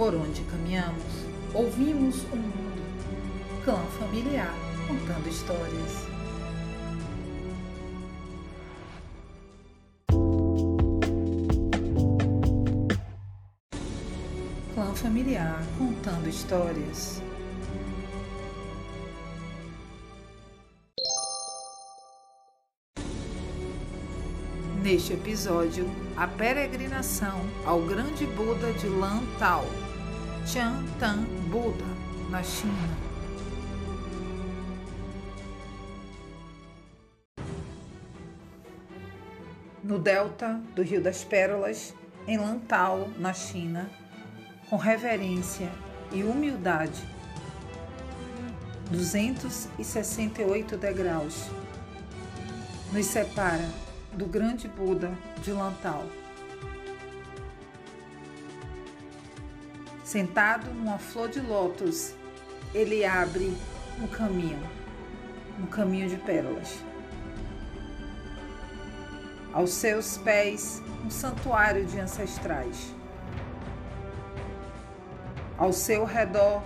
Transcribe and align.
Por 0.00 0.14
onde 0.14 0.40
caminhamos, 0.44 1.04
ouvimos 1.52 2.22
o 2.32 2.36
mundo. 2.36 2.82
Clã 3.62 3.76
familiar 3.98 4.54
contando 4.88 5.28
histórias. 5.28 6.06
Clã 14.74 14.94
familiar 14.94 15.62
contando 15.76 16.26
histórias. 16.30 17.22
Neste 24.82 25.12
episódio, 25.12 25.84
a 26.16 26.26
peregrinação 26.26 27.38
ao 27.66 27.82
grande 27.82 28.24
Buda 28.24 28.72
de 28.72 28.88
Lantau, 28.88 29.66
Tan 30.52 31.22
Buda, 31.48 31.84
na 32.28 32.42
China. 32.42 32.74
No 39.84 39.96
delta 39.96 40.60
do 40.74 40.82
Rio 40.82 41.00
das 41.00 41.22
Pérolas, 41.22 41.94
em 42.26 42.36
Lantau, 42.36 43.08
na 43.16 43.32
China, 43.32 43.88
com 44.68 44.76
reverência 44.76 45.70
e 46.10 46.24
humildade, 46.24 47.00
268 48.90 50.76
degraus, 50.76 51.44
nos 52.92 53.06
separa 53.06 53.68
do 54.14 54.26
grande 54.26 54.66
Buda 54.66 55.16
de 55.44 55.52
Lantau. 55.52 56.04
Sentado 60.10 60.74
numa 60.74 60.98
flor 60.98 61.28
de 61.28 61.38
lótus, 61.38 62.16
ele 62.74 63.04
abre 63.04 63.56
um 64.02 64.08
caminho, 64.08 64.58
um 65.56 65.66
caminho 65.66 66.08
de 66.08 66.16
pérolas. 66.16 66.80
Aos 69.52 69.70
seus 69.70 70.18
pés, 70.18 70.82
um 71.04 71.10
santuário 71.10 71.84
de 71.84 72.00
ancestrais. 72.00 72.92
Ao 75.56 75.72
seu 75.72 76.04
redor, 76.04 76.60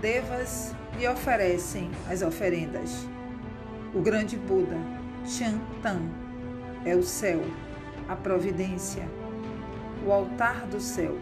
devas 0.00 0.74
lhe 0.98 1.06
oferecem 1.06 1.88
as 2.10 2.20
oferendas. 2.20 3.06
O 3.94 4.02
grande 4.02 4.36
Buda, 4.36 4.76
Shantan, 5.24 6.02
é 6.84 6.96
o 6.96 7.02
céu, 7.04 7.42
a 8.08 8.16
providência, 8.16 9.08
o 10.04 10.10
altar 10.10 10.66
do 10.66 10.80
céu. 10.80 11.16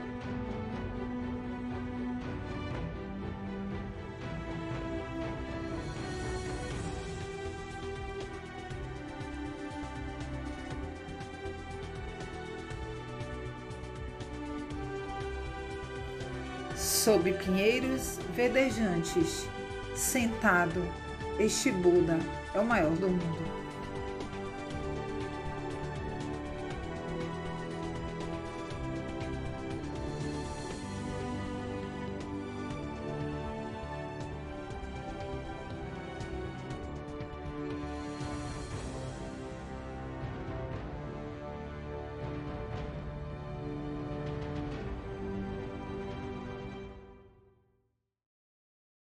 Sob 17.05 17.31
pinheiros 17.35 18.19
verdejantes, 18.35 19.47
sentado, 19.95 20.83
este 21.39 21.71
Buda 21.71 22.19
é 22.55 22.59
o 22.59 22.65
maior 22.65 22.93
do 22.93 23.09
mundo. 23.11 23.64